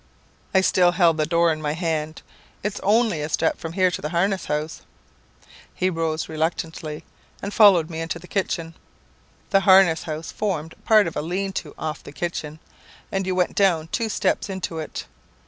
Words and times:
"I 0.51 0.61
still 0.61 0.93
held 0.93 1.17
the 1.17 1.27
door 1.27 1.53
in 1.53 1.61
my 1.61 1.73
hand. 1.73 2.23
'It's 2.63 2.79
only 2.81 3.21
a 3.21 3.29
step 3.29 3.59
from 3.59 3.73
here 3.73 3.91
to 3.91 4.01
the 4.01 4.09
harness 4.09 4.45
house.' 4.45 4.81
"He 5.75 5.91
rose 5.91 6.27
reluctantly, 6.27 7.03
and 7.39 7.53
followed 7.53 7.87
me 7.91 8.01
into 8.01 8.17
the 8.17 8.25
kitchen. 8.27 8.73
The 9.51 9.59
harness 9.59 10.01
house 10.05 10.31
formed 10.31 10.73
part 10.85 11.05
of 11.05 11.15
a 11.15 11.21
lean 11.21 11.53
to 11.61 11.75
off 11.77 12.01
the 12.03 12.11
kitchen, 12.11 12.57
and 13.11 13.27
you 13.27 13.35
went 13.35 13.53
down 13.53 13.89
two 13.89 14.09
steps 14.09 14.49
into 14.49 14.79
it. 14.79 15.05